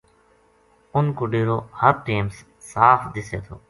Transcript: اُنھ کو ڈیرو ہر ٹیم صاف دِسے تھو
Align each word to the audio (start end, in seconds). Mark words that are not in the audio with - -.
اُنھ 0.95 1.11
کو 1.17 1.23
ڈیرو 1.31 1.57
ہر 1.79 1.93
ٹیم 2.05 2.25
صاف 2.71 2.99
دِسے 3.15 3.39
تھو 3.45 3.55